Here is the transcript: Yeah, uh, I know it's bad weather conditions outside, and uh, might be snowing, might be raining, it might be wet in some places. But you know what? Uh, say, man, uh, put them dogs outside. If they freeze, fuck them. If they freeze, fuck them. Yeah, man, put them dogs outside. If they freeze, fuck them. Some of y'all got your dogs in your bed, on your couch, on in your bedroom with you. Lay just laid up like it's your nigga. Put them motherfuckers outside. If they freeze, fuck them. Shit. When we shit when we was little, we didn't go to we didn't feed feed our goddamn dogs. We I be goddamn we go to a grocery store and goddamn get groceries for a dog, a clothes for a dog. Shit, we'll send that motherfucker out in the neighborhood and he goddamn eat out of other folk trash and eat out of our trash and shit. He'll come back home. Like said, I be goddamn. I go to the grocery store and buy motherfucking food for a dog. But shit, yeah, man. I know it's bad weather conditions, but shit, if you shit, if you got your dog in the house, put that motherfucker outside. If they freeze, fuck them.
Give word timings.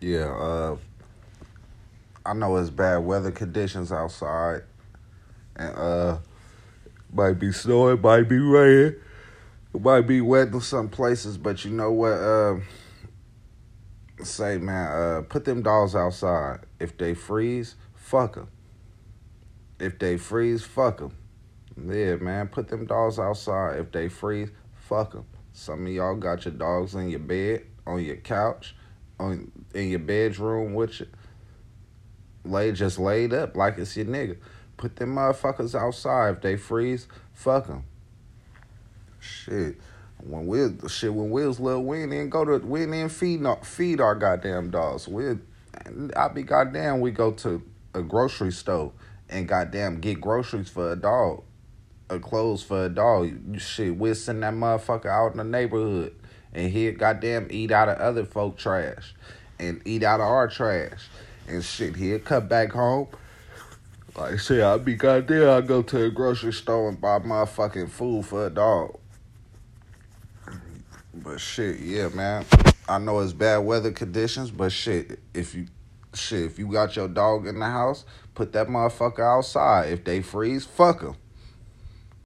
Yeah, 0.00 0.26
uh, 0.26 0.76
I 2.24 2.34
know 2.34 2.56
it's 2.56 2.70
bad 2.70 2.98
weather 2.98 3.30
conditions 3.30 3.90
outside, 3.90 4.62
and 5.56 5.74
uh, 5.74 6.18
might 7.12 7.38
be 7.38 7.50
snowing, 7.50 8.02
might 8.02 8.28
be 8.28 8.38
raining, 8.38 8.96
it 9.74 9.80
might 9.80 10.02
be 10.02 10.20
wet 10.20 10.48
in 10.48 10.60
some 10.60 10.90
places. 10.90 11.38
But 11.38 11.64
you 11.64 11.70
know 11.70 11.92
what? 11.92 12.12
Uh, 12.12 12.56
say, 14.22 14.58
man, 14.58 14.92
uh, 14.92 15.22
put 15.22 15.46
them 15.46 15.62
dogs 15.62 15.94
outside. 15.94 16.60
If 16.78 16.98
they 16.98 17.14
freeze, 17.14 17.76
fuck 17.94 18.34
them. 18.34 18.48
If 19.78 19.98
they 19.98 20.18
freeze, 20.18 20.62
fuck 20.62 20.98
them. 20.98 21.16
Yeah, 21.76 22.16
man, 22.16 22.48
put 22.48 22.68
them 22.68 22.86
dogs 22.86 23.18
outside. 23.18 23.78
If 23.78 23.92
they 23.92 24.08
freeze, 24.08 24.50
fuck 24.74 25.12
them. 25.12 25.24
Some 25.52 25.86
of 25.86 25.92
y'all 25.92 26.16
got 26.16 26.44
your 26.44 26.52
dogs 26.52 26.94
in 26.94 27.08
your 27.08 27.20
bed, 27.20 27.64
on 27.86 28.02
your 28.02 28.16
couch, 28.16 28.74
on 29.18 29.50
in 29.74 29.88
your 29.90 29.98
bedroom 29.98 30.74
with 30.74 31.00
you. 31.00 31.06
Lay 32.44 32.72
just 32.72 32.98
laid 32.98 33.32
up 33.32 33.56
like 33.56 33.78
it's 33.78 33.96
your 33.96 34.06
nigga. 34.06 34.36
Put 34.76 34.96
them 34.96 35.16
motherfuckers 35.16 35.74
outside. 35.74 36.36
If 36.36 36.42
they 36.42 36.56
freeze, 36.56 37.08
fuck 37.34 37.66
them. 37.66 37.84
Shit. 39.18 39.76
When 40.22 40.46
we 40.46 40.88
shit 40.88 41.12
when 41.12 41.30
we 41.30 41.46
was 41.46 41.60
little, 41.60 41.84
we 41.84 42.00
didn't 42.00 42.30
go 42.30 42.44
to 42.44 42.58
we 42.58 42.80
didn't 42.80 43.08
feed 43.10 43.44
feed 43.62 44.00
our 44.00 44.14
goddamn 44.14 44.70
dogs. 44.70 45.08
We 45.08 45.38
I 46.16 46.28
be 46.28 46.42
goddamn 46.42 47.00
we 47.00 47.10
go 47.10 47.32
to 47.32 47.62
a 47.94 48.02
grocery 48.02 48.52
store 48.52 48.92
and 49.28 49.48
goddamn 49.48 50.00
get 50.00 50.20
groceries 50.20 50.68
for 50.68 50.92
a 50.92 50.96
dog, 50.96 51.42
a 52.08 52.18
clothes 52.18 52.62
for 52.62 52.86
a 52.86 52.88
dog. 52.88 53.60
Shit, 53.60 53.96
we'll 53.96 54.14
send 54.14 54.42
that 54.42 54.54
motherfucker 54.54 55.06
out 55.06 55.32
in 55.32 55.38
the 55.38 55.44
neighborhood 55.44 56.14
and 56.56 56.70
he 56.70 56.90
goddamn 56.90 57.48
eat 57.50 57.70
out 57.70 57.88
of 57.88 57.98
other 57.98 58.24
folk 58.24 58.56
trash 58.56 59.14
and 59.58 59.80
eat 59.84 60.02
out 60.02 60.20
of 60.20 60.26
our 60.26 60.48
trash 60.48 61.08
and 61.46 61.62
shit. 61.62 61.96
He'll 61.96 62.18
come 62.18 62.48
back 62.48 62.72
home. 62.72 63.08
Like 64.16 64.40
said, 64.40 64.62
I 64.62 64.78
be 64.78 64.94
goddamn. 64.94 65.50
I 65.50 65.60
go 65.60 65.82
to 65.82 65.98
the 65.98 66.10
grocery 66.10 66.54
store 66.54 66.88
and 66.88 66.98
buy 66.98 67.18
motherfucking 67.18 67.90
food 67.90 68.24
for 68.24 68.46
a 68.46 68.50
dog. 68.50 68.98
But 71.12 71.40
shit, 71.40 71.80
yeah, 71.80 72.08
man. 72.08 72.46
I 72.88 72.98
know 72.98 73.20
it's 73.20 73.32
bad 73.32 73.58
weather 73.58 73.92
conditions, 73.92 74.50
but 74.50 74.72
shit, 74.72 75.18
if 75.34 75.54
you 75.54 75.66
shit, 76.14 76.44
if 76.44 76.58
you 76.58 76.68
got 76.68 76.96
your 76.96 77.08
dog 77.08 77.46
in 77.46 77.58
the 77.58 77.66
house, 77.66 78.06
put 78.34 78.52
that 78.52 78.68
motherfucker 78.68 79.38
outside. 79.38 79.92
If 79.92 80.04
they 80.04 80.22
freeze, 80.22 80.64
fuck 80.64 81.00
them. 81.00 81.16